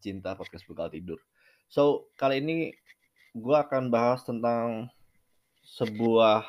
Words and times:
tercinta 0.00 0.32
podcast 0.32 0.64
bekal 0.64 0.88
tidur. 0.88 1.20
So, 1.68 2.08
kali 2.16 2.40
ini 2.40 2.72
gua 3.36 3.68
akan 3.68 3.92
bahas 3.92 4.24
tentang 4.24 4.88
sebuah 5.60 6.48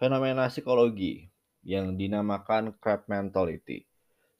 fenomena 0.00 0.48
psikologi 0.48 1.28
yang 1.60 2.00
dinamakan 2.00 2.72
crab 2.80 3.04
mentality. 3.12 3.84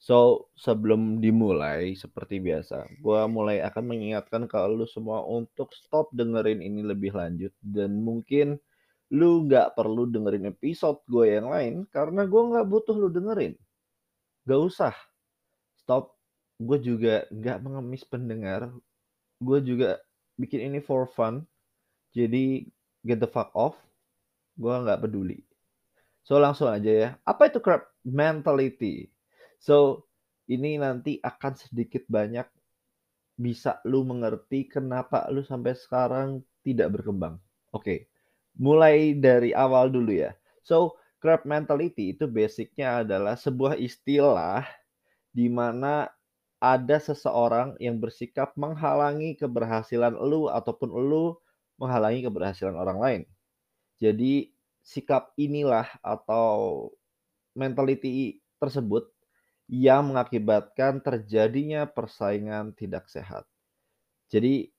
So, 0.01 0.49
sebelum 0.57 1.21
dimulai 1.21 1.93
seperti 1.93 2.41
biasa, 2.41 2.89
gua 3.05 3.29
mulai 3.29 3.61
akan 3.61 3.85
mengingatkan 3.85 4.49
ke 4.49 4.57
lu 4.65 4.89
semua 4.89 5.21
untuk 5.21 5.69
stop 5.77 6.09
dengerin 6.09 6.65
ini 6.65 6.81
lebih 6.81 7.13
lanjut 7.13 7.53
dan 7.61 8.01
mungkin 8.01 8.57
lu 9.13 9.45
nggak 9.45 9.77
perlu 9.77 10.09
dengerin 10.09 10.49
episode 10.49 10.97
gue 11.05 11.37
yang 11.37 11.53
lain 11.53 11.85
karena 11.93 12.25
gue 12.25 12.41
nggak 12.41 12.65
butuh 12.65 12.97
lu 12.97 13.13
dengerin. 13.13 13.53
Gak 14.49 14.61
usah. 14.65 14.97
Stop. 15.77 16.14
Gue 16.61 16.77
juga 16.79 17.27
nggak 17.31 17.57
mengemis 17.61 18.03
pendengar. 18.07 18.71
Gue 19.39 19.59
juga 19.59 19.99
bikin 20.39 20.71
ini 20.71 20.79
for 20.79 21.07
fun. 21.11 21.43
Jadi 22.15 22.67
get 23.03 23.19
the 23.19 23.29
fuck 23.29 23.51
off. 23.55 23.75
Gue 24.55 24.71
nggak 24.71 25.03
peduli. 25.03 25.43
So 26.23 26.39
langsung 26.39 26.71
aja 26.71 26.91
ya. 26.91 27.09
Apa 27.27 27.51
itu 27.51 27.59
crab 27.59 27.85
mentality? 28.01 29.11
So 29.59 30.07
ini 30.45 30.77
nanti 30.77 31.19
akan 31.19 31.53
sedikit 31.57 32.05
banyak 32.07 32.47
bisa 33.35 33.83
lu 33.83 34.07
mengerti 34.07 34.63
kenapa 34.71 35.27
lu 35.27 35.43
sampai 35.43 35.75
sekarang 35.75 36.39
tidak 36.63 36.95
berkembang. 36.95 37.37
Oke. 37.75 37.83
Okay. 37.83 37.99
Mulai 38.55 39.19
dari 39.19 39.51
awal 39.51 39.91
dulu 39.91 40.15
ya. 40.15 40.31
So, 40.63 40.95
crab 41.19 41.43
mentality 41.43 42.15
itu 42.15 42.23
basicnya 42.23 43.03
adalah 43.03 43.35
sebuah 43.35 43.75
istilah 43.75 44.63
di 45.35 45.51
mana 45.51 46.07
ada 46.65 46.97
seseorang 46.97 47.77
yang 47.77 48.01
bersikap 48.01 48.57
menghalangi 48.57 49.37
keberhasilan 49.37 50.17
lu 50.17 50.49
ataupun 50.49 50.89
lu 50.89 51.37
menghalangi 51.77 52.25
keberhasilan 52.25 52.73
orang 52.73 52.97
lain. 52.97 53.21
Jadi 54.01 54.49
sikap 54.81 55.29
inilah 55.37 55.85
atau 56.01 56.89
mentality 57.53 58.41
tersebut 58.57 59.05
yang 59.69 60.09
mengakibatkan 60.09 61.01
terjadinya 61.05 61.85
persaingan 61.85 62.73
tidak 62.73 63.09
sehat. 63.09 63.45
Jadi, 64.29 64.73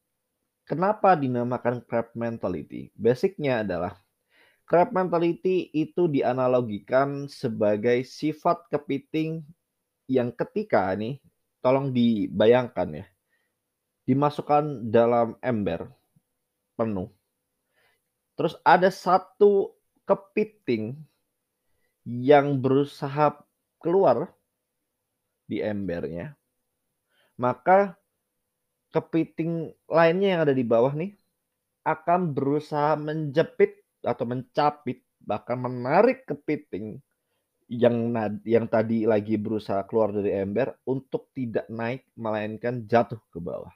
kenapa 0.67 1.15
dinamakan 1.15 1.83
crab 1.87 2.11
mentality? 2.19 2.91
Basicnya 2.95 3.63
adalah 3.63 3.99
crab 4.67 4.91
mentality 4.91 5.71
itu 5.71 6.11
dianalogikan 6.11 7.31
sebagai 7.31 8.03
sifat 8.03 8.67
kepiting 8.71 9.43
yang 10.07 10.31
ketika 10.35 10.95
nih, 10.95 11.19
tolong 11.67 11.91
dibayangkan 11.91 13.03
ya, 13.03 13.07
dimasukkan 14.07 14.87
dalam 14.87 15.35
ember 15.43 15.91
penuh. 16.79 17.11
Terus 18.39 18.55
ada 18.63 18.87
satu 18.87 19.75
kepiting 20.07 20.95
yang 22.07 22.63
berusaha 22.63 23.35
keluar 23.83 24.31
di 25.51 25.59
embernya, 25.59 26.39
maka 27.35 27.99
kepiting 28.95 29.75
lainnya 29.91 30.39
yang 30.39 30.43
ada 30.47 30.55
di 30.55 30.63
bawah 30.63 30.95
nih 30.95 31.19
akan 31.83 32.31
berusaha 32.31 32.95
menjepit 32.95 33.83
atau 34.07 34.23
mencapit 34.23 35.03
bahkan 35.19 35.59
menarik 35.59 36.23
kepiting 36.31 37.03
yang 37.67 38.15
yang 38.47 38.67
tadi 38.71 39.05
lagi 39.11 39.35
berusaha 39.35 39.83
keluar 39.91 40.15
dari 40.15 40.31
ember 40.31 40.79
untuk 40.87 41.31
tidak 41.35 41.67
naik 41.67 42.07
melainkan 42.15 42.87
jatuh 42.87 43.19
ke 43.35 43.39
bawah. 43.43 43.75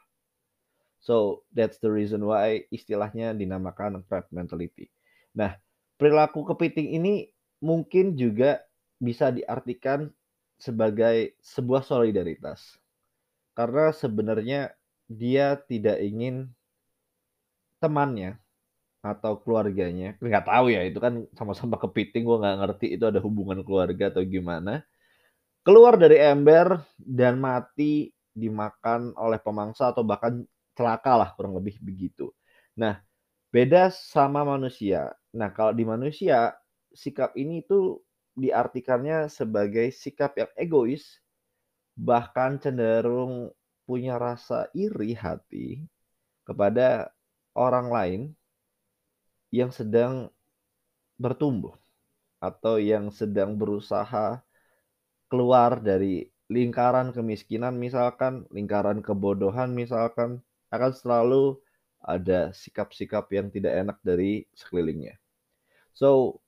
So 1.00 1.44
that's 1.52 1.80
the 1.82 1.90
reason 1.92 2.22
why 2.24 2.64
istilahnya 2.70 3.34
dinamakan 3.34 4.06
crab 4.06 4.28
mentality. 4.32 4.92
Nah, 5.36 5.56
perilaku 6.00 6.44
kepiting 6.48 6.96
ini 6.96 7.28
mungkin 7.60 8.16
juga 8.16 8.62
bisa 9.00 9.32
diartikan 9.32 10.12
sebagai 10.60 11.36
sebuah 11.40 11.84
solidaritas. 11.84 12.80
Karena 13.56 13.92
sebenarnya 13.92 14.72
dia 15.08 15.56
tidak 15.68 16.00
ingin 16.00 16.48
temannya 17.80 18.39
atau 19.00 19.40
keluarganya, 19.40 20.16
nggak 20.20 20.44
tahu 20.44 20.66
ya 20.72 20.84
itu 20.84 21.00
kan 21.00 21.24
sama-sama 21.32 21.80
kepiting, 21.80 22.22
gue 22.28 22.36
nggak 22.36 22.56
ngerti 22.60 22.86
itu 23.00 23.04
ada 23.08 23.20
hubungan 23.24 23.64
keluarga 23.64 24.12
atau 24.12 24.20
gimana. 24.24 24.84
Keluar 25.64 25.96
dari 25.96 26.20
ember 26.20 26.84
dan 26.96 27.40
mati 27.40 28.12
dimakan 28.32 29.12
oleh 29.16 29.40
pemangsa 29.40 29.92
atau 29.92 30.04
bahkan 30.04 30.44
celaka 30.76 31.12
lah 31.16 31.30
kurang 31.36 31.56
lebih 31.56 31.80
begitu. 31.80 32.32
Nah, 32.76 33.00
beda 33.52 33.92
sama 33.92 34.44
manusia. 34.44 35.12
Nah, 35.32 35.52
kalau 35.52 35.72
di 35.72 35.84
manusia 35.84 36.52
sikap 36.92 37.32
ini 37.36 37.64
tuh 37.64 38.00
diartikannya 38.36 39.28
sebagai 39.28 39.92
sikap 39.92 40.36
yang 40.36 40.50
egois, 40.56 41.20
bahkan 41.96 42.56
cenderung 42.56 43.52
punya 43.84 44.16
rasa 44.16 44.70
iri 44.72 45.12
hati 45.12 45.84
kepada 46.46 47.10
orang 47.52 47.88
lain 47.90 48.20
yang 49.50 49.70
sedang 49.70 50.30
bertumbuh 51.20 51.74
atau 52.40 52.80
yang 52.80 53.12
sedang 53.12 53.54
berusaha 53.54 54.40
keluar 55.28 55.78
dari 55.78 56.30
lingkaran 56.50 57.14
kemiskinan 57.14 57.78
misalkan, 57.78 58.48
lingkaran 58.50 59.04
kebodohan 59.04 59.70
misalkan, 59.70 60.42
akan 60.72 60.92
selalu 60.94 61.44
ada 62.00 62.50
sikap-sikap 62.50 63.28
yang 63.30 63.52
tidak 63.52 63.76
enak 63.76 63.98
dari 64.02 64.48
sekelilingnya. 64.56 65.20
So, 65.94 66.40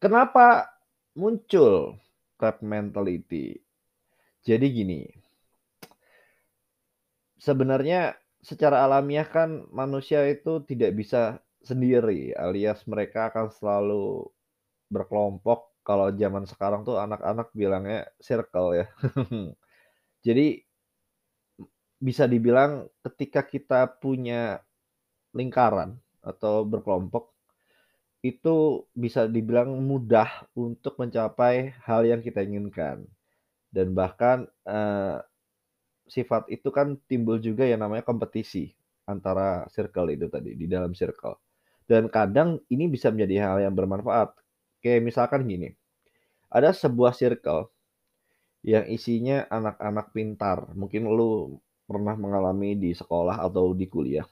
Kenapa 0.00 0.64
muncul 1.12 2.00
crab 2.40 2.64
mentality? 2.64 3.60
Jadi 4.40 4.66
gini, 4.72 5.04
sebenarnya 7.36 8.16
secara 8.40 8.80
alamiah 8.88 9.28
kan 9.28 9.68
manusia 9.68 10.24
itu 10.24 10.64
tidak 10.64 10.96
bisa 10.96 11.44
sendiri, 11.64 12.32
alias 12.36 12.84
mereka 12.88 13.30
akan 13.32 13.52
selalu 13.52 14.28
berkelompok. 14.92 15.70
Kalau 15.80 16.12
zaman 16.12 16.44
sekarang 16.44 16.84
tuh 16.84 17.00
anak-anak 17.00 17.50
bilangnya 17.56 18.06
circle 18.20 18.84
ya. 18.84 18.86
Jadi 20.26 20.60
bisa 22.00 22.24
dibilang 22.24 22.88
ketika 23.04 23.44
kita 23.44 23.88
punya 24.00 24.60
lingkaran 25.36 26.00
atau 26.20 26.64
berkelompok 26.64 27.32
itu 28.20 28.84
bisa 28.92 29.24
dibilang 29.24 29.80
mudah 29.80 30.44
untuk 30.52 31.00
mencapai 31.00 31.72
hal 31.84 32.04
yang 32.04 32.20
kita 32.20 32.44
inginkan. 32.44 33.08
Dan 33.72 33.96
bahkan 33.96 34.44
uh, 34.68 35.24
sifat 36.04 36.50
itu 36.52 36.68
kan 36.68 37.00
timbul 37.08 37.40
juga 37.40 37.64
yang 37.64 37.80
namanya 37.80 38.04
kompetisi 38.04 38.74
antara 39.08 39.64
circle 39.72 40.12
itu 40.12 40.26
tadi 40.28 40.52
di 40.58 40.66
dalam 40.68 40.92
circle. 40.92 41.49
Dan 41.90 42.06
kadang 42.06 42.62
ini 42.70 42.86
bisa 42.86 43.10
menjadi 43.10 43.50
hal 43.50 43.66
yang 43.66 43.74
bermanfaat. 43.74 44.30
Kayak 44.78 45.10
misalkan 45.10 45.42
gini, 45.50 45.74
ada 46.46 46.70
sebuah 46.70 47.18
circle 47.18 47.66
yang 48.62 48.86
isinya 48.86 49.50
anak-anak 49.50 50.14
pintar. 50.14 50.70
Mungkin 50.78 51.10
lu 51.10 51.58
pernah 51.90 52.14
mengalami 52.14 52.78
di 52.78 52.94
sekolah 52.94 53.42
atau 53.42 53.74
di 53.74 53.90
kuliah. 53.90 54.22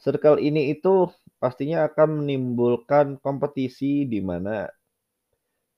Circle 0.00 0.40
ini 0.40 0.72
itu 0.72 1.12
pastinya 1.36 1.84
akan 1.84 2.24
menimbulkan 2.24 3.20
kompetisi 3.20 4.08
di 4.08 4.24
mana 4.24 4.64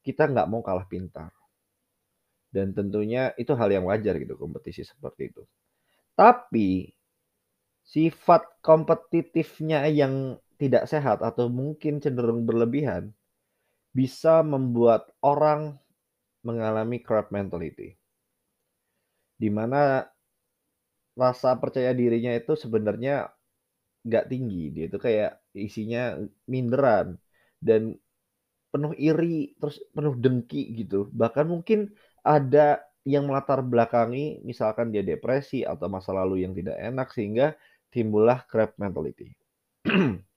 kita 0.07 0.31
nggak 0.31 0.47
mau 0.47 0.63
kalah 0.63 0.87
pintar. 0.87 1.35
Dan 2.47 2.71
tentunya 2.79 3.35
itu 3.35 3.51
hal 3.59 3.75
yang 3.75 3.91
wajar 3.91 4.23
gitu 4.23 4.39
kompetisi 4.39 4.87
seperti 4.87 5.35
itu. 5.35 5.43
Tapi 6.15 6.95
sifat 7.83 8.63
kompetitifnya 8.63 9.91
yang 9.91 10.39
tidak 10.61 10.89
sehat 10.89 11.25
atau 11.25 11.49
mungkin 11.49 11.99
cenderung 12.03 12.45
berlebihan 12.49 13.13
bisa 13.93 14.41
membuat 14.41 15.13
orang 15.21 15.77
mengalami 16.43 16.99
crab 16.99 17.29
mentality. 17.31 17.95
Di 19.37 19.51
mana 19.53 20.07
rasa 21.13 21.55
percaya 21.61 21.93
dirinya 21.93 22.33
itu 22.33 22.57
sebenarnya 22.57 23.31
nggak 24.07 24.27
tinggi. 24.33 24.73
Dia 24.75 24.85
itu 24.89 24.99
kayak 24.99 25.31
isinya 25.55 26.19
minderan 26.49 27.21
dan 27.63 27.95
penuh 28.73 28.97
iri, 28.97 29.53
terus 29.61 29.79
penuh 29.93 30.17
dengki 30.17 30.73
gitu. 30.83 31.13
Bahkan 31.13 31.47
mungkin 31.47 31.93
ada 32.25 32.81
yang 33.03 33.27
melatar 33.27 33.61
belakangi 33.67 34.41
misalkan 34.47 34.95
dia 34.95 35.03
depresi 35.03 35.67
atau 35.67 35.91
masa 35.91 36.15
lalu 36.15 36.47
yang 36.47 36.55
tidak 36.55 36.79
enak 36.79 37.09
sehingga 37.13 37.47
timbullah 37.93 38.41
crab 38.49 38.73
mentality. 38.79 39.35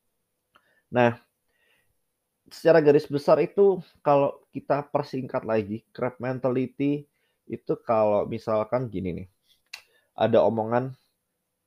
nah, 0.92 1.20
secara 2.50 2.80
garis 2.82 3.10
besar 3.10 3.38
itu 3.42 3.82
kalau 4.06 4.38
kita 4.54 4.86
persingkat 4.94 5.44
lagi 5.46 5.82
crab 5.94 6.16
mentality 6.22 7.06
itu 7.50 7.74
kalau 7.86 8.26
misalkan 8.26 8.90
gini 8.90 9.10
nih, 9.24 9.28
ada 10.18 10.42
omongan, 10.46 10.94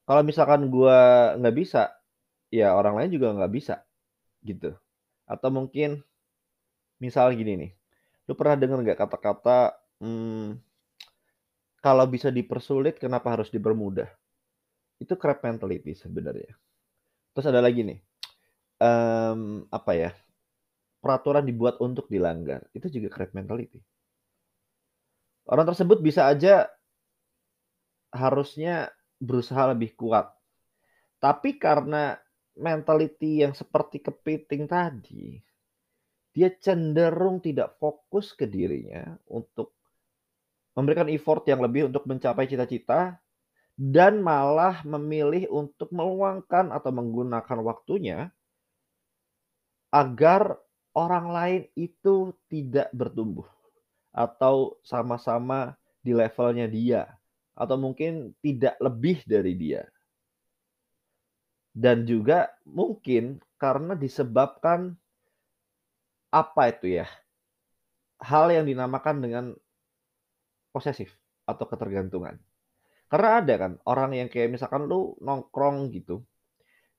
"Kalau 0.08 0.22
misalkan 0.26 0.68
gua 0.72 1.34
nggak 1.38 1.56
bisa, 1.56 1.82
ya 2.52 2.74
orang 2.74 2.94
lain 2.98 3.10
juga 3.16 3.34
nggak 3.36 3.52
bisa." 3.54 3.76
Gitu. 4.44 4.74
Atau 5.28 5.50
mungkin 5.54 6.02
misal 7.02 7.34
gini 7.34 7.54
nih, 7.58 7.72
lu 8.26 8.34
pernah 8.38 8.56
denger 8.58 8.78
nggak 8.84 9.00
kata-kata, 9.02 9.74
mmm, 10.02 10.58
"Kalau 11.82 12.06
bisa 12.10 12.28
dipersulit 12.30 12.98
kenapa 13.02 13.34
harus 13.34 13.50
dipermudah?" 13.54 14.06
Itu 15.02 15.14
crab 15.20 15.42
mentality 15.46 15.92
sebenarnya. 15.94 16.52
Terus 17.34 17.46
ada 17.50 17.60
lagi 17.62 17.82
nih, 17.86 17.98
mmm, 18.78 19.70
apa 19.70 19.92
ya, 19.94 20.10
peraturan 20.98 21.46
dibuat 21.46 21.78
untuk 21.78 22.10
dilanggar, 22.10 22.66
itu 22.74 22.90
juga 22.90 23.08
crab 23.14 23.30
mentality. 23.34 23.78
Orang 25.46 25.66
tersebut 25.68 26.02
bisa 26.02 26.28
aja 26.28 26.68
harusnya 28.12 28.90
berusaha 29.20 29.74
lebih 29.74 29.94
kuat, 29.98 30.30
tapi 31.18 31.58
karena 31.58 32.16
mentality 32.58 33.46
yang 33.46 33.54
seperti 33.54 34.02
kepiting 34.02 34.66
tadi, 34.66 35.38
dia 36.34 36.50
cenderung 36.58 37.38
tidak 37.42 37.78
fokus 37.78 38.34
ke 38.34 38.46
dirinya 38.46 39.14
untuk 39.30 39.74
memberikan 40.78 41.10
effort 41.10 41.42
yang 41.50 41.58
lebih 41.58 41.90
untuk 41.90 42.06
mencapai 42.06 42.46
cita-cita, 42.46 43.18
dan 43.78 44.22
malah 44.22 44.82
memilih 44.86 45.46
untuk 45.50 45.90
meluangkan 45.94 46.70
atau 46.74 46.90
menggunakan 46.90 47.58
waktunya 47.62 48.30
agar 49.88 50.60
orang 50.92 51.26
lain 51.30 51.62
itu 51.78 52.34
tidak 52.50 52.90
bertumbuh, 52.92 53.46
atau 54.12 54.76
sama-sama 54.82 55.78
di 56.02 56.12
levelnya 56.12 56.66
dia, 56.66 57.06
atau 57.54 57.78
mungkin 57.78 58.34
tidak 58.42 58.74
lebih 58.82 59.22
dari 59.24 59.54
dia. 59.54 59.86
Dan 61.72 62.02
juga 62.08 62.50
mungkin 62.66 63.38
karena 63.54 63.94
disebabkan 63.94 64.98
apa 66.34 66.62
itu 66.74 66.98
ya, 66.98 67.06
hal 68.18 68.50
yang 68.50 68.66
dinamakan 68.66 69.16
dengan 69.22 69.44
posesif 70.74 71.14
atau 71.46 71.64
ketergantungan. 71.64 72.36
Karena 73.08 73.40
ada 73.40 73.54
kan 73.56 73.72
orang 73.88 74.12
yang 74.12 74.28
kayak 74.28 74.52
misalkan 74.52 74.84
lu 74.84 75.16
nongkrong 75.22 75.88
gitu, 75.94 76.20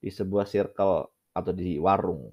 di 0.00 0.10
sebuah 0.10 0.48
circle 0.48 1.06
atau 1.36 1.52
di 1.54 1.78
warung. 1.78 2.32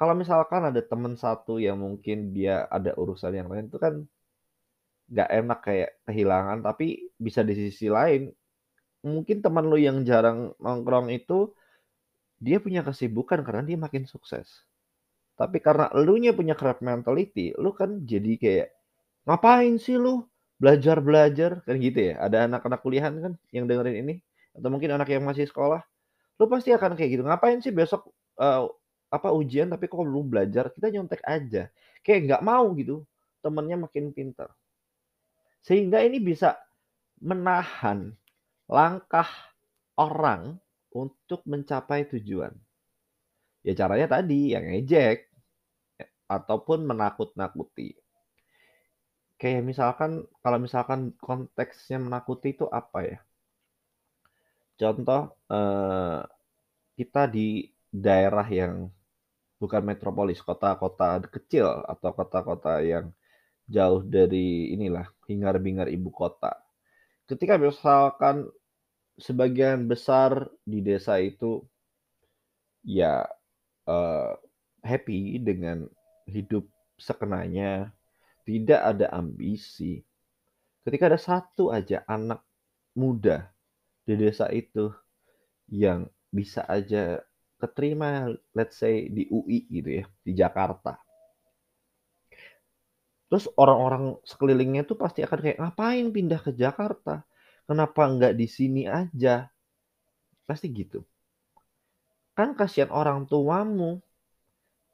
Kalau 0.00 0.16
misalkan 0.16 0.64
ada 0.64 0.80
temen 0.80 1.12
satu 1.12 1.60
yang 1.60 1.76
mungkin 1.84 2.32
dia 2.32 2.64
ada 2.72 2.96
urusan 2.96 3.36
yang 3.36 3.52
lain 3.52 3.68
itu 3.68 3.76
kan 3.76 3.94
nggak 5.10 5.30
enak 5.42 5.58
kayak 5.66 5.90
kehilangan, 6.06 6.58
tapi 6.62 7.10
bisa 7.18 7.42
di 7.42 7.54
sisi 7.58 7.90
lain, 7.90 8.30
mungkin 9.06 9.40
teman 9.44 9.66
lu 9.70 9.78
yang 9.80 10.02
jarang 10.06 10.52
nongkrong 10.60 11.10
itu, 11.14 11.52
dia 12.40 12.58
punya 12.62 12.82
kesibukan 12.86 13.42
karena 13.46 13.62
dia 13.66 13.78
makin 13.80 14.04
sukses. 14.08 14.66
Tapi 15.38 15.58
karena 15.64 15.88
elunya 15.96 16.32
punya 16.36 16.54
crab 16.58 16.80
mentality, 16.84 17.54
lu 17.58 17.72
kan 17.76 18.04
jadi 18.06 18.32
kayak, 18.40 18.68
"Ngapain 19.28 19.76
sih 19.82 19.96
lu 20.00 20.26
belajar-belajar?" 20.62 21.62
Kan 21.66 21.76
gitu 21.82 22.12
ya. 22.12 22.20
Ada 22.22 22.46
anak-anak 22.50 22.80
kuliahan 22.84 23.14
kan 23.22 23.32
yang 23.54 23.66
dengerin 23.70 23.96
ini, 24.06 24.14
atau 24.56 24.68
mungkin 24.72 24.92
anak 24.96 25.08
yang 25.12 25.24
masih 25.26 25.46
sekolah, 25.48 25.82
lu 26.40 26.46
pasti 26.50 26.70
akan 26.74 26.94
kayak 26.98 27.10
gitu, 27.20 27.24
"Ngapain 27.26 27.60
sih 27.64 27.72
besok, 27.74 28.10
eee, 28.40 28.64
apa, 29.10 29.28
ujian 29.34 29.68
tapi 29.70 29.86
kok 29.90 30.00
belum 30.02 30.26
belajar? 30.32 30.70
Kita 30.74 30.88
nyontek 30.94 31.22
aja." 31.26 31.68
Kayak 32.06 32.20
nggak 32.26 32.42
mau 32.46 32.66
gitu, 32.78 33.04
temennya 33.44 33.76
makin 33.84 34.10
pintar. 34.16 34.50
Sehingga 35.64 36.00
ini 36.00 36.18
bisa 36.24 36.56
menahan 37.20 38.16
langkah 38.68 39.28
orang 40.00 40.56
untuk 40.92 41.44
mencapai 41.44 42.08
tujuan. 42.08 42.52
Ya 43.60 43.76
caranya 43.76 44.08
tadi, 44.20 44.56
yang 44.56 44.64
ngejek, 44.64 45.18
e 46.00 46.04
ataupun 46.28 46.84
menakut-nakuti. 46.88 47.96
Kayak 49.40 49.62
misalkan, 49.64 50.28
kalau 50.44 50.58
misalkan 50.60 51.00
konteksnya 51.16 51.96
menakuti 51.96 52.52
itu 52.52 52.68
apa 52.68 52.98
ya? 53.08 53.18
Contoh, 54.78 55.34
eee, 55.50 56.20
kita 56.98 57.22
di 57.30 57.68
daerah 57.90 58.46
yang 58.46 58.88
bukan 59.60 59.84
metropolis, 59.84 60.40
kota-kota 60.40 61.20
kecil 61.28 61.84
atau 61.84 62.10
kota-kota 62.16 62.80
yang 62.80 63.12
jauh 63.68 64.02
dari 64.02 64.72
inilah, 64.74 65.06
hingar-bingar 65.28 65.92
ibu 65.92 66.08
kota. 66.10 66.56
Ketika 67.28 67.60
misalkan 67.60 68.48
sebagian 69.20 69.86
besar 69.86 70.48
di 70.64 70.80
desa 70.82 71.20
itu 71.20 71.62
ya, 72.82 73.28
eee, 73.84 74.32
happy 74.80 75.38
dengan 75.44 75.84
hidup 76.24 76.64
sekenanya, 76.96 77.92
tidak 78.48 78.80
ada 78.80 79.12
ambisi. 79.12 80.00
Ketika 80.82 81.12
ada 81.12 81.20
satu 81.20 81.68
aja 81.70 82.02
anak 82.08 82.40
muda 82.96 83.52
di 84.08 84.16
desa 84.16 84.48
itu 84.50 84.90
yang 85.70 86.08
bisa 86.32 86.66
aja 86.66 87.22
keterima 87.60 88.32
let's 88.56 88.80
say 88.80 89.12
di 89.12 89.28
UI 89.28 89.68
gitu 89.68 90.02
ya, 90.02 90.04
di 90.24 90.32
Jakarta. 90.32 90.96
Terus 93.30 93.46
orang-orang 93.54 94.18
sekelilingnya 94.26 94.82
tuh 94.88 94.98
pasti 94.98 95.22
akan 95.22 95.38
kayak, 95.38 95.58
"Ngapain 95.62 96.06
pindah 96.10 96.40
ke 96.42 96.50
Jakarta? 96.50 97.22
Kenapa 97.68 98.10
nggak 98.10 98.34
di 98.34 98.46
sini 98.50 98.90
aja?" 98.90 99.46
Pasti 100.48 100.66
gitu. 100.74 101.06
Kan 102.34 102.58
kasihan 102.58 102.90
orang 102.90 103.30
tuamu. 103.30 104.02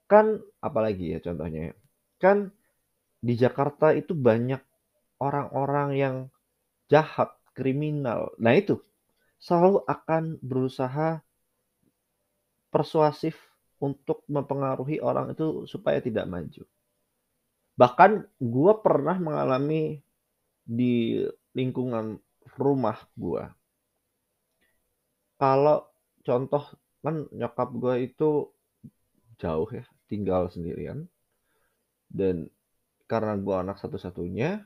Kan 0.05 0.45
apalagi 0.61 1.17
ya 1.17 1.19
contohnya 1.25 1.73
ya, 1.73 1.75
kan 2.21 2.53
di 3.25 3.35
Jakarta 3.35 3.91
itu 3.97 4.13
banyak 4.15 4.61
orang-orang 5.19 5.89
yang 5.97 6.17
jahat, 6.87 7.35
kriminal. 7.57 8.31
Nah 8.39 8.55
itu, 8.55 8.79
selalu 9.43 9.83
akan 9.89 10.39
berusaha 10.45 11.26
persuasif 12.77 13.41
untuk 13.81 14.21
mempengaruhi 14.29 15.01
orang 15.01 15.33
itu 15.33 15.65
supaya 15.65 15.97
tidak 16.05 16.29
maju. 16.29 16.69
Bahkan 17.81 18.11
gua 18.45 18.85
pernah 18.85 19.17
mengalami 19.17 20.05
di 20.61 21.25
lingkungan 21.57 22.21
rumah 22.61 23.01
gua. 23.17 23.49
Kalau 25.41 25.89
contoh 26.21 26.77
kan 27.01 27.25
nyokap 27.33 27.69
gua 27.77 27.97
itu 27.97 28.53
jauh 29.41 29.69
ya, 29.73 29.89
tinggal 30.09 30.53
sendirian. 30.53 31.09
Dan 32.13 32.53
karena 33.09 33.41
gua 33.41 33.65
anak 33.65 33.81
satu-satunya, 33.81 34.61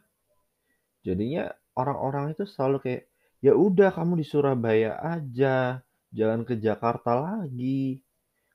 jadinya 1.07 1.50
orang-orang 1.79 2.35
itu 2.35 2.47
selalu 2.47 2.79
kayak, 2.83 3.02
"Ya 3.43 3.55
udah 3.59 3.90
kamu 3.90 4.23
di 4.23 4.26
Surabaya 4.26 4.99
aja, 4.99 5.83
jangan 6.12 6.47
ke 6.47 6.59
Jakarta 6.59 7.17
lagi. 7.17 8.02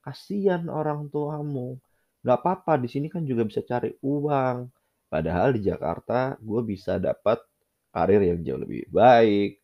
Kasihan 0.03 0.69
orang 0.69 1.09
tuamu. 1.09 1.79
Nggak 2.21 2.37
apa-apa 2.41 2.73
di 2.81 2.87
sini 2.91 3.07
kan 3.09 3.25
juga 3.25 3.43
bisa 3.47 3.61
cari 3.65 3.91
uang." 4.05 4.69
Padahal 5.09 5.55
di 5.55 5.61
Jakarta 5.65 6.35
gua 6.41 6.61
bisa 6.65 6.97
dapat 6.99 7.39
karir 7.95 8.21
yang 8.21 8.43
jauh 8.43 8.59
lebih 8.59 8.83
baik, 8.91 9.61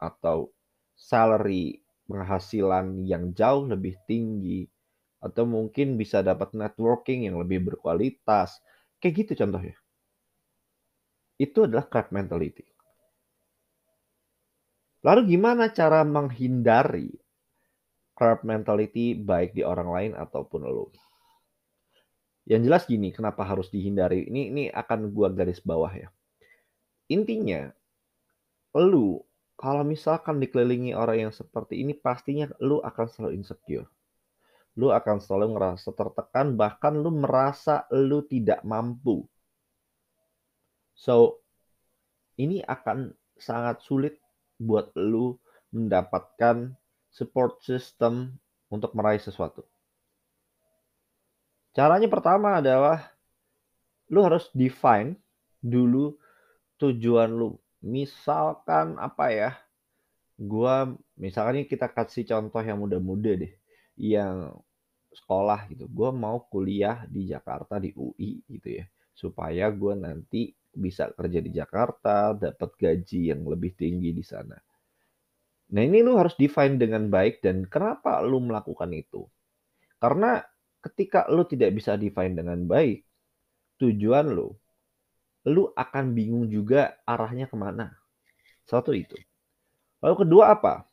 atau 0.00 0.48
salary, 0.96 1.84
penghasilan 2.08 3.04
yang 3.04 3.36
jauh 3.36 3.68
lebih 3.68 4.00
tinggi, 4.08 4.64
atau 5.20 5.44
mungkin 5.44 6.00
bisa 6.00 6.24
dapat 6.24 6.56
networking 6.56 7.28
yang 7.28 7.36
lebih 7.36 7.60
berkualitas. 7.66 8.62
Kayak 8.96 9.26
gitu 9.26 9.44
contohnya. 9.44 9.76
Itu 11.36 11.68
adalah 11.68 11.84
crab 11.84 12.08
mentality. 12.16 12.64
Lalu 15.04 15.36
gimana 15.36 15.68
cara 15.70 16.00
menghindari 16.02 17.12
crab 18.16 18.40
mentality 18.42 19.12
baik 19.12 19.52
di 19.52 19.62
orang 19.62 19.92
lain 19.92 20.12
ataupun 20.16 20.64
lu? 20.64 20.88
Yang 22.48 22.62
jelas 22.66 22.82
gini, 22.88 23.12
kenapa 23.12 23.44
harus 23.44 23.68
dihindari, 23.68 24.24
ini 24.26 24.48
ini 24.48 24.64
akan 24.72 25.12
gua 25.12 25.28
garis 25.28 25.60
bawah 25.60 25.90
ya. 25.92 26.08
Intinya, 27.12 27.70
lu 28.74 29.20
kalau 29.56 29.82
misalkan 29.88 30.36
dikelilingi 30.36 30.92
orang 30.92 31.28
yang 31.28 31.32
seperti 31.32 31.80
ini, 31.80 31.96
pastinya 31.96 32.52
lu 32.60 32.84
akan 32.84 33.06
selalu 33.08 33.40
insecure. 33.40 33.88
Lu 34.76 34.92
akan 34.92 35.16
selalu 35.16 35.56
ngerasa 35.56 35.96
tertekan, 35.96 36.52
bahkan 36.60 36.92
lu 37.00 37.08
merasa 37.08 37.88
lu 37.88 38.20
tidak 38.28 38.60
mampu. 38.68 39.24
So, 40.92 41.40
ini 42.36 42.60
akan 42.60 43.16
sangat 43.40 43.80
sulit 43.80 44.20
buat 44.60 44.92
lu 44.92 45.40
mendapatkan 45.72 46.76
support 47.16 47.64
system 47.64 48.36
untuk 48.68 48.92
meraih 48.92 49.20
sesuatu. 49.24 49.64
Caranya 51.72 52.08
pertama 52.12 52.60
adalah 52.60 53.08
lu 54.12 54.20
harus 54.20 54.52
define 54.52 55.16
dulu 55.64 56.12
tujuan 56.76 57.32
lu. 57.32 57.56
Misalkan 57.80 59.00
apa 59.00 59.32
ya, 59.32 59.50
gua 60.36 60.92
misalkan 61.16 61.64
nih 61.64 61.68
kita 61.68 61.88
kasih 61.88 62.28
contoh 62.28 62.60
yang 62.60 62.76
muda-muda 62.80 63.32
deh, 63.32 63.52
yang 63.96 64.52
sekolah 65.16 65.68
gitu. 65.72 65.88
Gua 65.88 66.12
mau 66.12 66.44
kuliah 66.52 67.08
di 67.08 67.28
Jakarta 67.28 67.80
di 67.80 67.96
UI 67.96 68.44
gitu 68.44 68.76
ya, 68.76 68.84
supaya 69.16 69.72
gua 69.72 69.96
nanti 69.96 70.52
bisa 70.76 71.08
kerja 71.16 71.40
di 71.40 71.48
Jakarta, 71.48 72.36
dapat 72.36 72.76
gaji 72.76 73.32
yang 73.32 73.40
lebih 73.48 73.72
tinggi 73.72 74.12
di 74.12 74.20
sana. 74.20 74.60
Nah, 75.66 75.82
ini 75.82 75.98
lu 75.98 76.14
harus 76.14 76.38
define 76.38 76.78
dengan 76.78 77.10
baik 77.10 77.42
dan 77.42 77.66
kenapa 77.66 78.22
lu 78.22 78.38
melakukan 78.38 78.86
itu. 78.94 79.26
Karena 79.98 80.38
ketika 80.78 81.26
lu 81.26 81.42
tidak 81.42 81.74
bisa 81.74 81.98
define 81.98 82.38
dengan 82.38 82.62
baik 82.70 83.02
tujuan 83.82 84.30
lu, 84.30 84.54
lu 85.50 85.70
akan 85.74 86.14
bingung 86.14 86.46
juga 86.46 86.94
arahnya 87.02 87.50
ke 87.50 87.56
mana. 87.58 87.90
Satu 88.62 88.94
itu. 88.94 89.18
Lalu 90.02 90.26
kedua 90.26 90.54
apa? 90.54 90.86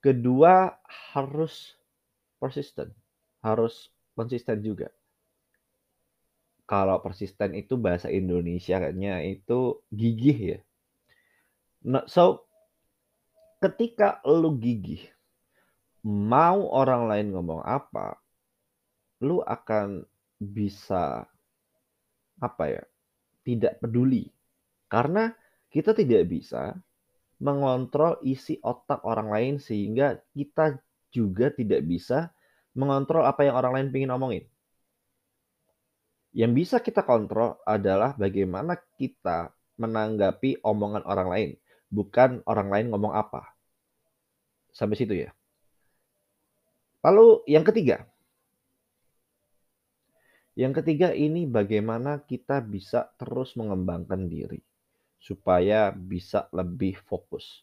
Kedua 0.00 0.72
harus 1.12 1.76
persisten, 2.40 2.88
harus 3.44 3.92
konsisten 4.16 4.64
juga. 4.64 4.88
Kalau 6.68 7.00
persisten 7.00 7.56
itu 7.56 7.80
bahasa 7.80 8.12
Indonesia-nya 8.12 9.24
itu 9.24 9.80
gigih 9.88 10.38
ya. 10.56 10.58
Nah, 11.88 12.04
so 12.04 12.47
ketika 13.58 14.22
lu 14.26 14.54
gigih, 14.58 15.02
mau 16.06 16.70
orang 16.70 17.10
lain 17.10 17.26
ngomong 17.34 17.62
apa, 17.66 18.18
lu 19.22 19.42
akan 19.42 20.06
bisa 20.38 21.26
apa 22.38 22.64
ya? 22.70 22.82
Tidak 23.42 23.82
peduli. 23.82 24.30
Karena 24.88 25.28
kita 25.68 25.92
tidak 25.92 26.30
bisa 26.30 26.78
mengontrol 27.38 28.18
isi 28.24 28.58
otak 28.62 29.04
orang 29.06 29.30
lain 29.30 29.54
sehingga 29.62 30.18
kita 30.34 30.78
juga 31.14 31.52
tidak 31.54 31.86
bisa 31.86 32.34
mengontrol 32.74 33.26
apa 33.26 33.46
yang 33.46 33.56
orang 33.58 33.72
lain 33.74 33.88
ingin 33.94 34.14
omongin. 34.14 34.44
Yang 36.36 36.52
bisa 36.54 36.76
kita 36.78 37.02
kontrol 37.02 37.56
adalah 37.64 38.14
bagaimana 38.14 38.76
kita 39.00 39.50
menanggapi 39.80 40.60
omongan 40.62 41.02
orang 41.08 41.28
lain, 41.30 41.50
bukan 41.88 42.44
orang 42.44 42.68
lain 42.68 42.86
ngomong 42.92 43.12
apa. 43.16 43.52
Sampai 44.72 44.96
situ 45.00 45.16
ya. 45.16 45.32
Lalu 47.02 47.42
yang 47.48 47.64
ketiga. 47.64 48.04
Yang 50.58 50.82
ketiga 50.82 51.14
ini 51.14 51.46
bagaimana 51.46 52.18
kita 52.26 52.58
bisa 52.58 53.14
terus 53.14 53.54
mengembangkan 53.54 54.26
diri 54.26 54.58
supaya 55.22 55.94
bisa 55.94 56.50
lebih 56.50 56.98
fokus. 57.06 57.62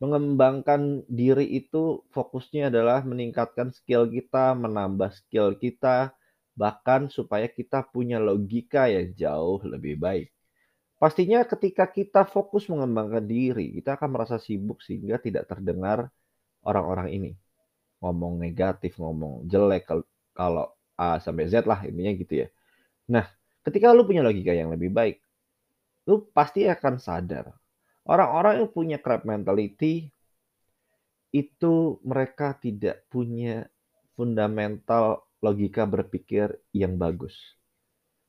Mengembangkan 0.00 1.04
diri 1.10 1.44
itu 1.44 2.06
fokusnya 2.14 2.72
adalah 2.72 3.04
meningkatkan 3.04 3.74
skill 3.74 4.08
kita, 4.08 4.56
menambah 4.56 5.12
skill 5.12 5.58
kita, 5.58 6.14
bahkan 6.56 7.12
supaya 7.12 7.50
kita 7.50 7.84
punya 7.84 8.16
logika 8.16 8.88
yang 8.88 9.12
jauh 9.12 9.60
lebih 9.66 10.00
baik. 10.00 10.28
Pastinya 11.00 11.40
ketika 11.48 11.88
kita 11.88 12.28
fokus 12.28 12.68
mengembangkan 12.68 13.24
diri, 13.24 13.72
kita 13.80 13.96
akan 13.96 14.08
merasa 14.12 14.36
sibuk 14.36 14.84
sehingga 14.84 15.16
tidak 15.16 15.48
terdengar 15.48 16.12
orang-orang 16.60 17.08
ini. 17.08 17.32
Ngomong 18.04 18.36
negatif, 18.36 19.00
ngomong 19.00 19.48
jelek 19.48 19.88
kalau 20.36 20.76
A 21.00 21.16
sampai 21.16 21.48
Z 21.48 21.64
lah 21.64 21.88
intinya 21.88 22.12
gitu 22.12 22.44
ya. 22.44 22.48
Nah, 23.08 23.24
ketika 23.64 23.96
lu 23.96 24.04
punya 24.04 24.20
logika 24.20 24.52
yang 24.52 24.68
lebih 24.68 24.92
baik, 24.92 25.24
lu 26.04 26.28
pasti 26.36 26.68
akan 26.68 27.00
sadar 27.00 27.48
Orang-orang 28.10 28.64
yang 28.64 28.70
punya 28.74 28.98
crab 28.98 29.22
mentality 29.28 30.08
itu 31.30 32.00
mereka 32.02 32.58
tidak 32.58 33.06
punya 33.06 33.70
fundamental 34.18 35.30
logika 35.38 35.86
berpikir 35.86 36.58
yang 36.74 36.98
bagus. 36.98 37.38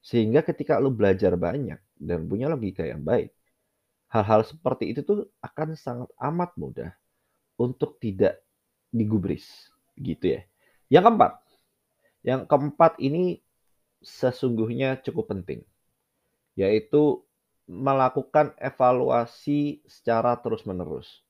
Sehingga 0.05 0.45
ketika 0.45 0.77
lu 0.77 0.93
belajar 0.93 1.33
banyak 1.33 1.81
dan 2.01 2.25
punya 2.25 2.49
logika 2.49 2.81
yang 2.81 3.05
baik, 3.05 3.29
hal-hal 4.09 4.41
seperti 4.41 4.89
itu 4.89 5.05
tuh 5.05 5.29
akan 5.45 5.77
sangat 5.77 6.09
amat 6.17 6.51
mudah 6.57 6.91
untuk 7.61 8.01
tidak 8.01 8.41
digubris 8.89 9.69
gitu 9.95 10.35
ya. 10.35 10.41
Yang 10.89 11.03
keempat, 11.07 11.33
yang 12.25 12.41
keempat 12.49 12.97
ini 12.97 13.39
sesungguhnya 14.01 14.99
cukup 15.05 15.31
penting, 15.31 15.61
yaitu 16.57 17.21
melakukan 17.69 18.51
evaluasi 18.59 19.85
secara 19.87 20.35
terus-menerus. 20.41 21.23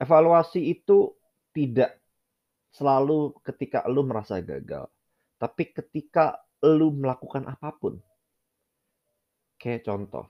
Evaluasi 0.00 0.72
itu 0.72 1.12
tidak 1.52 1.98
selalu 2.72 3.36
ketika 3.44 3.84
lu 3.88 4.06
merasa 4.06 4.40
gagal, 4.40 4.88
tapi 5.36 5.68
ketika 5.68 6.40
lu 6.64 6.92
melakukan 6.96 7.44
apa 7.44 7.72
pun. 7.76 8.00
Kayak 9.56 9.88
contoh, 9.88 10.26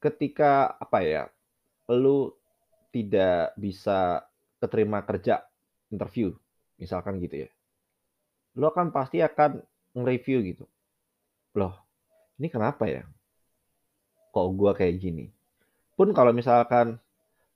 ketika 0.00 0.74
apa 0.80 0.98
ya, 1.04 1.22
lu 1.92 2.32
tidak 2.88 3.52
bisa 3.60 4.24
keterima 4.58 5.04
kerja 5.04 5.44
interview, 5.92 6.32
misalkan 6.80 7.20
gitu 7.20 7.46
ya. 7.46 7.50
Lu 8.56 8.66
akan 8.66 8.90
pasti 8.90 9.20
akan 9.20 9.60
nge-review 9.92 10.38
gitu. 10.56 10.64
Loh, 11.54 11.76
ini 12.40 12.48
kenapa 12.48 12.88
ya? 12.88 13.04
kok 14.32 14.48
gue 14.54 14.72
kayak 14.76 14.94
gini. 15.00 15.26
Pun 15.98 16.14
kalau 16.14 16.30
misalkan 16.30 17.00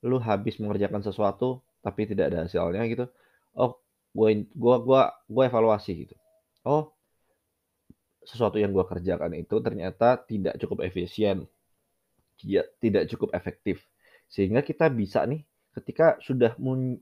lu 0.02 0.18
habis 0.18 0.58
mengerjakan 0.58 1.04
sesuatu 1.04 1.62
tapi 1.82 2.10
tidak 2.10 2.34
ada 2.34 2.46
hasilnya 2.46 2.82
gitu, 2.90 3.06
oh 3.54 3.78
gue 4.14 4.46
gua 4.54 4.76
gua 4.82 5.02
gua 5.30 5.44
evaluasi 5.46 6.06
gitu. 6.06 6.14
Oh 6.66 6.91
sesuatu 8.22 8.58
yang 8.58 8.70
gue 8.70 8.84
kerjakan 8.86 9.34
itu 9.34 9.58
ternyata 9.58 10.18
tidak 10.22 10.58
cukup 10.62 10.86
efisien, 10.86 11.46
tidak 12.78 13.06
cukup 13.10 13.34
efektif, 13.34 13.82
sehingga 14.30 14.62
kita 14.62 14.90
bisa 14.90 15.22
nih 15.26 15.42
ketika 15.72 16.20
sudah 16.20 16.52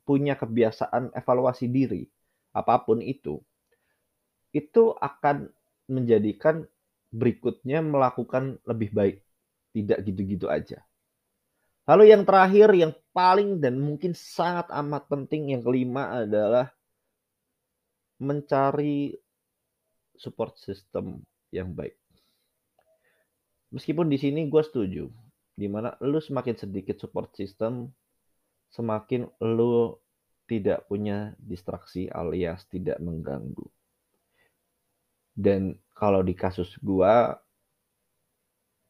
punya 0.07 0.39
kebiasaan 0.39 1.13
evaluasi 1.17 1.67
diri 1.67 2.07
apa 2.55 2.83
pun 2.83 3.03
itu, 3.03 3.43
itu 4.51 4.95
akan 4.99 5.51
menjadikan 5.91 6.67
berikutnya 7.11 7.83
melakukan 7.83 8.59
lebih 8.67 8.91
baik. 8.95 9.17
Tidak 9.71 10.03
gitu-gitu 10.03 10.51
aja. 10.51 10.83
Lalu 11.87 12.11
yang 12.11 12.27
terakhir, 12.27 12.75
yang 12.75 12.91
paling 13.15 13.63
dan 13.63 13.79
mungkin 13.79 14.15
sangat 14.15 14.67
amat 14.71 15.07
penting, 15.07 15.55
yang 15.55 15.63
kelima 15.63 16.23
adalah 16.27 16.75
mencari 18.19 19.15
support 20.21 20.61
system 20.61 21.25
yang 21.49 21.73
baik. 21.73 21.97
Meskipun 23.73 24.13
di 24.13 24.21
sini 24.21 24.53
gue 24.53 24.61
setuju, 24.61 25.09
di 25.57 25.67
mana 25.73 25.97
lu 26.05 26.21
semakin 26.21 26.61
sedikit 26.61 27.01
support 27.01 27.33
system, 27.33 27.89
semakin 28.69 29.25
lu 29.41 29.97
tidak 30.45 30.85
punya 30.91 31.33
distraksi 31.41 32.13
alias 32.13 32.69
tidak 32.69 33.01
mengganggu. 33.01 33.65
Dan 35.33 35.79
kalau 35.97 36.21
di 36.21 36.37
kasus 36.37 36.75
gue, 36.83 37.15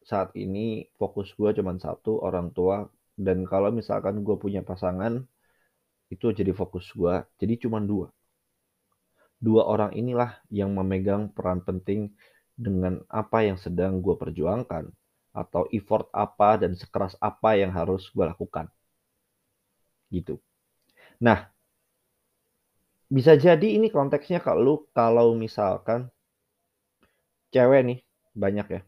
saat 0.01 0.33
ini 0.33 0.89
fokus 0.97 1.31
gue 1.37 1.53
cuma 1.53 1.77
satu 1.77 2.19
orang 2.25 2.49
tua 2.51 2.89
dan 3.13 3.45
kalau 3.45 3.69
misalkan 3.69 4.25
gue 4.25 4.35
punya 4.35 4.65
pasangan 4.65 5.21
itu 6.09 6.25
jadi 6.33 6.51
fokus 6.57 6.89
gue 6.91 7.21
jadi 7.37 7.53
cuma 7.61 7.77
dua 7.77 8.09
dua 9.41 9.65
orang 9.65 9.91
inilah 9.97 10.37
yang 10.53 10.77
memegang 10.77 11.33
peran 11.33 11.65
penting 11.65 12.13
dengan 12.53 13.01
apa 13.09 13.41
yang 13.41 13.57
sedang 13.57 13.99
gue 13.99 14.13
perjuangkan 14.13 14.93
atau 15.33 15.65
effort 15.73 16.05
apa 16.13 16.61
dan 16.61 16.77
sekeras 16.77 17.17
apa 17.17 17.57
yang 17.57 17.73
harus 17.73 18.05
gue 18.13 18.21
lakukan. 18.21 18.69
Gitu. 20.13 20.37
Nah 21.25 21.49
bisa 23.11 23.35
jadi 23.35 23.75
ini 23.75 23.91
konteksnya 23.91 24.39
kalau 24.39 24.87
kalau 24.93 25.33
misalkan 25.35 26.07
cewek 27.49 27.81
nih 27.83 27.99
banyak 28.37 28.67
ya. 28.79 28.81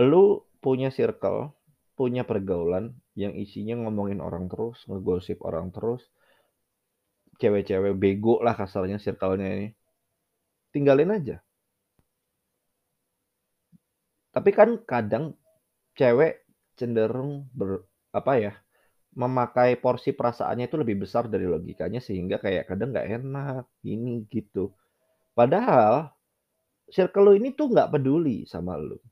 Lu 0.00 0.48
punya 0.64 0.88
circle, 0.88 1.52
punya 1.92 2.24
pergaulan 2.24 2.96
yang 3.12 3.36
isinya 3.36 3.84
ngomongin 3.84 4.24
orang 4.24 4.48
terus, 4.48 4.80
ngegosip 4.88 5.44
orang 5.44 5.68
terus, 5.68 6.00
cewek-cewek 7.40 7.96
bego 7.96 8.44
lah 8.44 8.54
kasarnya 8.54 9.00
circle-nya 9.00 9.48
ini. 9.56 9.68
Tinggalin 10.70 11.10
aja. 11.10 11.36
Tapi 14.30 14.50
kan 14.54 14.78
kadang 14.86 15.34
cewek 15.98 16.46
cenderung 16.78 17.50
ber, 17.50 17.82
apa 18.14 18.32
ya 18.38 18.52
memakai 19.10 19.74
porsi 19.74 20.14
perasaannya 20.14 20.70
itu 20.70 20.76
lebih 20.78 21.02
besar 21.02 21.26
dari 21.26 21.42
logikanya 21.42 21.98
sehingga 21.98 22.38
kayak 22.38 22.70
kadang 22.70 22.94
nggak 22.94 23.08
enak 23.18 23.66
ini 23.82 24.22
gitu. 24.30 24.70
Padahal 25.34 26.14
circle 26.86 27.26
lu 27.26 27.32
ini 27.42 27.50
tuh 27.50 27.74
nggak 27.74 27.90
peduli 27.90 28.46
sama 28.46 28.78
lu 28.78 29.02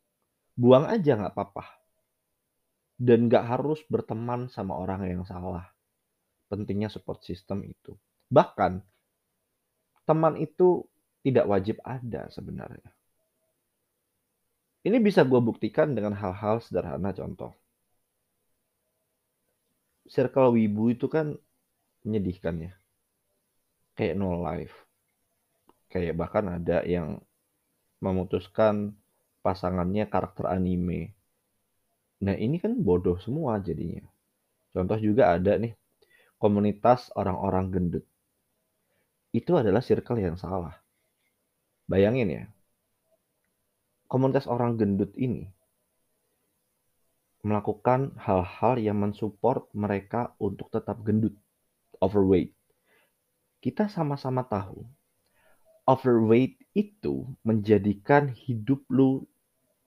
buang 0.59 0.91
aja 0.91 1.15
nggak 1.15 1.33
apa-apa. 1.39 1.65
Dan 2.99 3.31
nggak 3.31 3.47
harus 3.47 3.79
berteman 3.87 4.51
sama 4.51 4.75
orang 4.75 5.07
yang 5.07 5.23
salah. 5.23 5.71
Pentingnya 6.51 6.91
support 6.91 7.23
system 7.23 7.63
itu. 7.63 7.95
Bahkan, 8.29 8.85
teman 10.05 10.35
itu 10.41 10.85
tidak 11.25 11.45
wajib 11.49 11.77
ada 11.85 12.29
sebenarnya. 12.33 12.89
Ini 14.87 14.97
bisa 15.03 15.27
gue 15.27 15.41
buktikan 15.43 15.93
dengan 15.93 16.17
hal-hal 16.17 16.63
sederhana 16.65 17.13
contoh. 17.13 17.53
Circle 20.09 20.57
Wibu 20.57 20.97
itu 20.97 21.05
kan 21.13 21.37
menyedihkan 22.07 22.57
ya. 22.65 22.73
Kayak 23.93 24.17
no 24.17 24.41
life. 24.41 24.73
Kayak 25.93 26.17
bahkan 26.17 26.49
ada 26.49 26.81
yang 26.89 27.21
memutuskan 28.01 28.97
pasangannya 29.45 30.09
karakter 30.09 30.49
anime. 30.49 31.13
Nah 32.25 32.35
ini 32.39 32.57
kan 32.63 32.79
bodoh 32.79 33.21
semua 33.21 33.61
jadinya. 33.61 34.07
Contoh 34.73 34.97
juga 34.97 35.35
ada 35.35 35.59
nih, 35.59 35.75
komunitas 36.39 37.11
orang-orang 37.13 37.67
gendut. 37.69 38.05
Itu 39.33 39.61
adalah 39.61 39.85
circle 39.85 40.21
yang 40.25 40.37
salah. 40.41 40.77
Bayangin 41.89 42.29
ya, 42.29 42.45
komunitas 44.09 44.49
orang 44.49 44.77
gendut 44.81 45.13
ini 45.17 45.49
melakukan 47.45 48.13
hal-hal 48.19 48.77
yang 48.77 48.99
mensupport 48.99 49.71
mereka 49.73 50.35
untuk 50.43 50.69
tetap 50.75 51.01
gendut, 51.07 51.33
overweight. 52.03 52.53
Kita 53.63 53.87
sama-sama 53.89 54.45
tahu, 54.45 54.85
overweight 55.89 56.59
itu 56.77 57.25
menjadikan 57.47 58.29
hidup 58.29 58.85
lu 58.93 59.25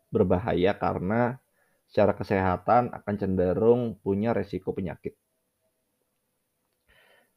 berbahaya 0.10 0.74
karena 0.76 1.38
secara 1.86 2.16
kesehatan 2.16 2.92
akan 2.96 3.16
cenderung 3.20 3.82
punya 4.00 4.34
resiko 4.34 4.74
penyakit. 4.74 5.21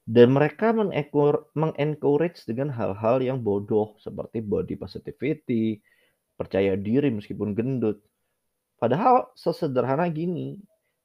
Dan 0.05 0.37
mereka 0.37 0.77
mengencourage 1.57 2.45
dengan 2.45 2.69
hal-hal 2.69 3.25
yang 3.25 3.41
bodoh 3.41 3.97
seperti 3.97 4.45
body 4.45 4.77
positivity, 4.77 5.81
percaya 6.37 6.77
diri 6.77 7.09
meskipun 7.09 7.57
gendut. 7.57 8.05
Padahal 8.77 9.33
sesederhana 9.33 10.13
gini, 10.13 10.61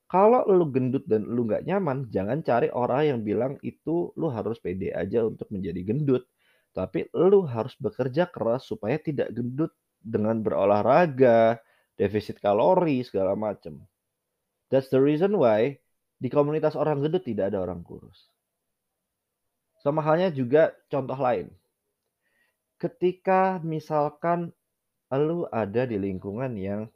kalau 0.09 0.43
lu 0.51 0.67
gendut 0.67 1.07
dan 1.07 1.23
lu 1.23 1.47
nggak 1.47 1.63
nyaman, 1.63 2.11
jangan 2.11 2.43
cari 2.43 2.67
orang 2.75 3.01
yang 3.07 3.19
bilang 3.23 3.53
itu 3.63 4.11
lu 4.19 4.27
harus 4.33 4.59
pede 4.59 4.91
aja 4.91 5.23
untuk 5.23 5.47
menjadi 5.53 5.79
gendut. 5.85 6.27
Tapi 6.75 7.07
lu 7.15 7.47
harus 7.47 7.77
bekerja 7.79 8.27
keras 8.27 8.67
supaya 8.67 8.99
tidak 8.99 9.31
gendut 9.31 9.71
dengan 10.01 10.43
berolahraga, 10.43 11.61
defisit 11.95 12.41
kalori, 12.41 13.05
segala 13.05 13.37
macam. 13.37 13.79
That's 14.67 14.91
the 14.91 14.99
reason 14.99 15.39
why 15.39 15.79
di 16.19 16.27
komunitas 16.27 16.75
orang 16.75 16.99
gendut 16.99 17.23
tidak 17.23 17.55
ada 17.55 17.63
orang 17.63 17.85
kurus. 17.85 18.27
Sama 19.79 20.03
halnya 20.03 20.27
juga 20.27 20.75
contoh 20.91 21.15
lain. 21.15 21.47
Ketika 22.79 23.59
misalkan 23.63 24.51
lu 25.11 25.47
ada 25.49 25.87
di 25.87 25.95
lingkungan 25.95 26.51
yang 26.59 26.91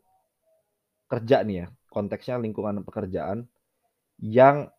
kerja 1.08 1.44
nih 1.44 1.64
ya, 1.64 1.68
konteksnya 1.92 2.40
lingkungan 2.40 2.84
pekerjaan 2.84 3.48
yang 4.20 4.72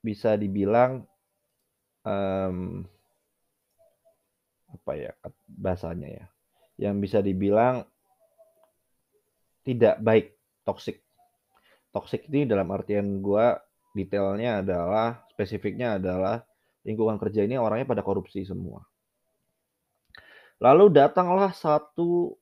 bisa 0.00 0.34
dibilang 0.38 1.04
um, 2.06 2.86
apa 4.70 4.92
ya 4.96 5.12
bahasanya 5.50 6.08
ya, 6.08 6.26
yang 6.78 7.02
bisa 7.02 7.20
dibilang 7.20 7.84
tidak 9.66 9.98
baik, 10.00 10.26
toxic. 10.64 11.02
Toxic 11.90 12.30
ini 12.30 12.46
dalam 12.46 12.70
artian 12.70 13.18
gua 13.18 13.58
detailnya 13.92 14.62
adalah 14.62 15.26
spesifiknya 15.34 15.98
adalah 15.98 16.46
lingkungan 16.84 17.20
kerja 17.20 17.44
ini 17.44 17.60
orangnya 17.60 17.88
pada 17.88 18.02
korupsi 18.04 18.44
semua. 18.44 18.84
Lalu 20.60 20.92
datanglah 20.92 21.52
satu 21.56 22.36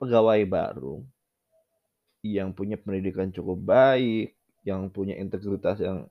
pegawai 0.00 0.40
baru 0.48 1.04
yang 2.24 2.52
punya 2.56 2.80
pendidikan 2.80 3.28
cukup 3.28 3.60
baik, 3.60 4.36
yang 4.66 4.88
punya 4.90 5.14
integritas 5.20 5.78
yang 5.78 6.08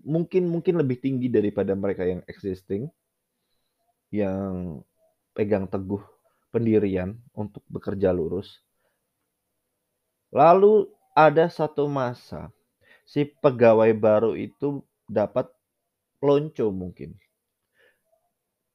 mungkin 0.00 0.48
mungkin 0.48 0.80
lebih 0.80 1.02
tinggi 1.04 1.28
daripada 1.28 1.76
mereka 1.76 2.06
yang 2.06 2.22
existing, 2.30 2.88
yang 4.08 4.80
pegang 5.34 5.66
teguh 5.66 6.00
pendirian 6.54 7.18
untuk 7.34 7.60
bekerja 7.66 8.14
lurus. 8.14 8.62
Lalu 10.30 10.86
ada 11.14 11.50
satu 11.50 11.86
masa 11.90 12.50
si 13.04 13.26
pegawai 13.26 13.90
baru 13.94 14.32
itu 14.34 14.82
dapat 15.06 15.50
lonco 16.24 16.72
mungkin 16.72 17.12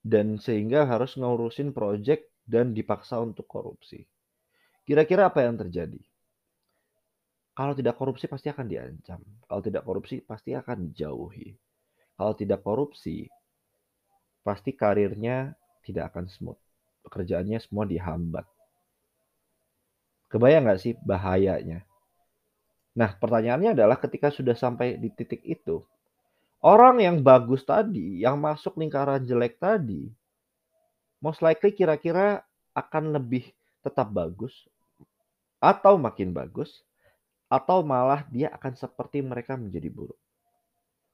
dan 0.05 0.39
sehingga 0.39 0.87
harus 0.87 1.19
ngurusin 1.19 1.75
proyek 1.75 2.31
dan 2.47 2.71
dipaksa 2.71 3.19
untuk 3.19 3.45
korupsi. 3.45 4.07
Kira-kira 4.87 5.29
apa 5.29 5.45
yang 5.45 5.59
terjadi? 5.59 6.01
Kalau 7.53 7.75
tidak 7.75 7.99
korupsi 7.99 8.25
pasti 8.25 8.47
akan 8.47 8.65
diancam. 8.65 9.19
Kalau 9.45 9.61
tidak 9.61 9.83
korupsi 9.83 10.23
pasti 10.23 10.55
akan 10.55 10.89
dijauhi. 10.89 11.53
Kalau 12.15 12.33
tidak 12.33 12.63
korupsi 12.63 13.27
pasti 14.41 14.73
karirnya 14.73 15.53
tidak 15.83 16.15
akan 16.15 16.31
smooth. 16.31 16.61
Pekerjaannya 17.05 17.59
semua 17.59 17.83
dihambat. 17.85 18.47
Kebayang 20.31 20.65
nggak 20.65 20.81
sih 20.81 20.93
bahayanya? 21.03 21.83
Nah 22.95 23.11
pertanyaannya 23.19 23.75
adalah 23.75 23.99
ketika 23.99 24.31
sudah 24.31 24.55
sampai 24.55 24.97
di 24.97 25.11
titik 25.13 25.43
itu, 25.43 25.83
Orang 26.59 26.99
yang 26.99 27.23
bagus 27.23 27.63
tadi, 27.63 28.19
yang 28.19 28.35
masuk 28.35 28.75
lingkaran 28.75 29.23
jelek 29.23 29.55
tadi, 29.63 30.11
most 31.23 31.39
likely 31.39 31.71
kira-kira 31.71 32.43
akan 32.75 33.15
lebih 33.15 33.47
tetap 33.79 34.11
bagus 34.11 34.67
atau 35.63 35.95
makin 35.95 36.35
bagus 36.35 36.83
atau 37.47 37.79
malah 37.79 38.27
dia 38.27 38.51
akan 38.51 38.75
seperti 38.75 39.23
mereka 39.23 39.55
menjadi 39.55 39.87
buruk. 39.87 40.19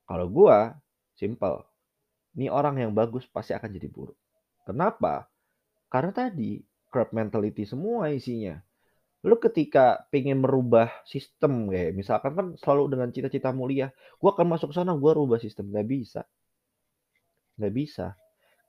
Kalau 0.09 0.25
gua 0.33 0.73
simple. 1.13 1.61
Ini 2.35 2.49
orang 2.49 2.81
yang 2.81 2.91
bagus 2.91 3.23
pasti 3.29 3.53
akan 3.53 3.69
jadi 3.69 3.87
buruk. 3.87 4.17
Kenapa? 4.65 5.29
Karena 5.93 6.09
tadi 6.09 6.57
crab 6.89 7.13
mentality 7.13 7.69
semua 7.69 8.09
isinya 8.09 8.64
lu 9.25 9.41
ketika 9.41 10.05
pengen 10.13 10.45
merubah 10.45 10.93
sistem 11.01 11.65
kayak 11.73 11.97
misalkan 11.97 12.31
kan 12.37 12.47
selalu 12.61 12.93
dengan 12.93 13.09
cita-cita 13.09 13.49
mulia 13.49 13.89
gue 14.21 14.29
akan 14.29 14.45
masuk 14.53 14.69
sana 14.69 14.93
gue 14.93 15.11
rubah 15.11 15.41
sistem. 15.41 15.73
Nggak 15.73 15.87
bisa. 15.89 16.21
Nggak 17.57 17.73
bisa. 17.73 18.13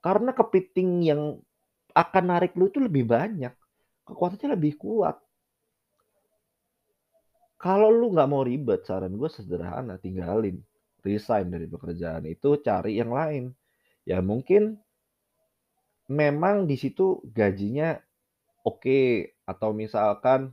Karena 0.01 0.33
kepiting 0.33 0.91
yang 1.05 1.21
akan 1.93 2.25
narik 2.25 2.57
lu 2.57 2.73
itu 2.73 2.81
lebih 2.81 3.05
banyak. 3.05 3.53
Kekuatannya 4.09 4.57
lebih 4.57 4.81
kuat. 4.81 5.21
Kalau 7.61 7.93
lu 7.93 8.17
nggak 8.17 8.29
mau 8.29 8.41
ribet 8.41 8.89
saran 8.89 9.13
gue 9.13 9.29
sederhana 9.29 10.01
tinggalin. 10.01 10.57
Resign 11.05 11.53
dari 11.53 11.69
pekerjaan 11.69 12.25
itu 12.25 12.65
cari 12.65 12.97
yang 12.97 13.13
lain. 13.13 13.53
Ya 14.09 14.25
mungkin 14.25 14.81
memang 16.07 16.65
di 16.65 16.79
situ 16.79 17.21
gajinya 17.35 17.99
oke 18.67 19.31
atau 19.47 19.71
misalkan 19.71 20.51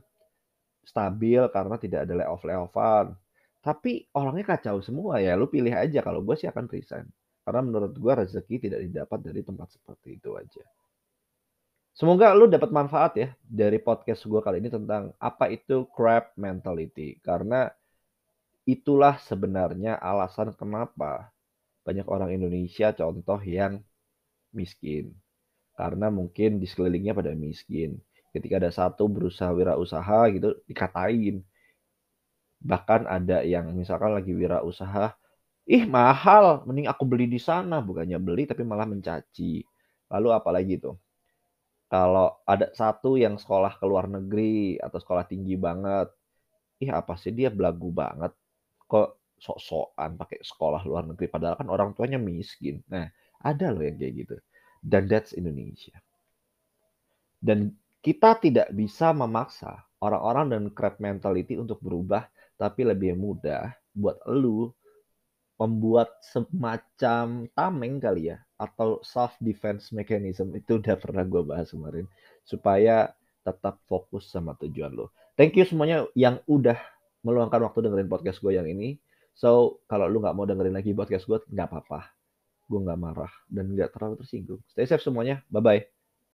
stabil 0.86 1.42
karena 1.50 1.76
tidak 1.80 2.06
ada 2.06 2.14
layoff 2.14 2.46
layoffan. 2.46 3.18
Tapi 3.64 4.06
orangnya 4.14 4.54
kacau 4.54 4.78
semua 4.84 5.18
ya 5.18 5.34
lu 5.34 5.50
pilih 5.50 5.72
aja. 5.74 6.04
Kalau 6.04 6.20
gue 6.22 6.36
sih 6.38 6.46
akan 6.46 6.70
resign. 6.70 7.08
Karena 7.42 7.60
menurut 7.64 7.92
gue 7.96 8.12
rezeki 8.12 8.56
tidak 8.68 8.80
didapat 8.86 9.18
dari 9.24 9.40
tempat 9.42 9.68
seperti 9.72 10.20
itu 10.20 10.36
aja. 10.36 10.64
Semoga 11.94 12.34
lu 12.36 12.50
dapat 12.50 12.70
manfaat 12.74 13.12
ya 13.16 13.28
dari 13.40 13.78
podcast 13.78 14.26
gue 14.26 14.40
kali 14.42 14.58
ini 14.60 14.68
tentang 14.68 15.16
apa 15.16 15.48
itu 15.48 15.88
crab 15.90 16.30
mentality. 16.36 17.18
Karena 17.24 17.66
itulah 18.68 19.16
sebenarnya 19.20 19.96
alasan 20.00 20.52
kenapa 20.56 21.32
banyak 21.84 22.04
orang 22.08 22.32
Indonesia 22.32 22.96
contoh 22.96 23.40
yang 23.44 23.80
miskin 24.56 25.12
karena 25.74 26.08
mungkin 26.10 26.62
di 26.62 26.66
sekelilingnya 26.66 27.14
pada 27.14 27.34
miskin. 27.34 27.98
Ketika 28.34 28.58
ada 28.58 28.70
satu 28.74 29.06
berusaha 29.06 29.50
wirausaha 29.54 30.30
gitu 30.34 30.58
dikatain. 30.66 31.42
Bahkan 32.64 33.06
ada 33.06 33.44
yang 33.44 33.70
misalkan 33.76 34.16
lagi 34.16 34.32
wirausaha, 34.32 35.12
ih 35.68 35.84
mahal, 35.84 36.64
mending 36.64 36.88
aku 36.88 37.04
beli 37.04 37.28
di 37.28 37.36
sana, 37.36 37.84
bukannya 37.84 38.16
beli 38.18 38.48
tapi 38.48 38.64
malah 38.64 38.88
mencaci. 38.88 39.62
Lalu 40.08 40.28
apalagi 40.32 40.74
tuh? 40.80 40.96
Kalau 41.92 42.42
ada 42.48 42.72
satu 42.74 43.14
yang 43.20 43.36
sekolah 43.38 43.78
ke 43.78 43.84
luar 43.86 44.08
negeri 44.10 44.80
atau 44.80 44.98
sekolah 44.98 45.28
tinggi 45.28 45.54
banget, 45.54 46.08
ih 46.82 46.90
apa 46.90 47.14
sih 47.20 47.30
dia 47.30 47.52
belagu 47.52 47.92
banget. 47.94 48.32
Kok 48.88 49.38
sok-sokan 49.38 50.16
pakai 50.16 50.40
sekolah 50.40 50.82
luar 50.88 51.04
negeri 51.04 51.26
padahal 51.28 51.54
kan 51.60 51.68
orang 51.68 51.92
tuanya 51.92 52.16
miskin. 52.16 52.80
Nah, 52.88 53.06
ada 53.44 53.66
loh 53.70 53.84
yang 53.84 54.00
kayak 54.00 54.14
gitu. 54.24 54.34
Dan 54.84 55.08
that's 55.08 55.32
Indonesia. 55.32 55.96
Dan 57.40 57.72
kita 58.04 58.36
tidak 58.36 58.68
bisa 58.76 59.16
memaksa 59.16 59.80
orang-orang 60.04 60.52
dan 60.52 60.62
crab 60.76 61.00
mentality 61.00 61.56
untuk 61.56 61.80
berubah, 61.80 62.28
tapi 62.60 62.84
lebih 62.84 63.16
mudah 63.16 63.72
buat 63.96 64.20
lu 64.28 64.68
membuat 65.56 66.18
semacam 66.20 67.46
tameng 67.54 68.02
kali 68.02 68.34
ya 68.34 68.42
atau 68.58 68.98
self 69.06 69.38
defense 69.38 69.94
mechanism 69.94 70.50
itu 70.52 70.82
udah 70.82 70.98
pernah 70.98 71.22
gue 71.22 71.42
bahas 71.46 71.70
kemarin 71.70 72.10
supaya 72.42 73.14
tetap 73.46 73.78
fokus 73.86 74.28
sama 74.28 74.58
tujuan 74.58 74.90
lo. 74.92 75.14
Thank 75.38 75.54
you 75.54 75.64
semuanya 75.64 76.10
yang 76.18 76.42
udah 76.50 76.76
meluangkan 77.22 77.62
waktu 77.64 77.86
dengerin 77.86 78.10
podcast 78.10 78.42
gue 78.42 78.52
yang 78.52 78.66
ini. 78.66 78.98
So 79.34 79.82
kalau 79.86 80.10
lu 80.10 80.22
nggak 80.22 80.34
mau 80.34 80.46
dengerin 80.46 80.74
lagi 80.74 80.90
podcast 80.90 81.26
gue 81.30 81.38
nggak 81.50 81.68
apa-apa, 81.70 82.10
gue 82.70 82.80
nggak 82.84 83.00
marah 83.00 83.32
dan 83.48 83.64
nggak 83.74 83.90
terlalu 83.94 84.14
tersinggung. 84.20 84.60
Stay 84.70 84.86
safe 84.88 85.04
semuanya, 85.04 85.44
bye 85.52 85.62
bye. 85.64 85.93